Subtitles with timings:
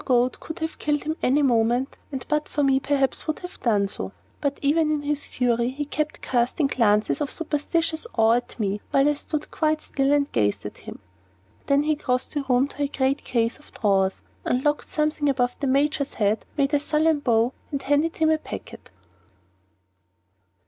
[0.03, 3.59] Goad could have killed him at any moment, and but for me perhaps would have
[3.61, 4.11] done so.
[4.39, 8.81] But even in his fury he kept on casting glances of superstitious awe at me,
[8.89, 10.97] while I stood quite still and gazed at him.
[11.67, 15.67] Then he crossed the room to a great case of drawers, unlocked something above the
[15.67, 18.89] Major's head, made a sullen bow, and handed him a packet.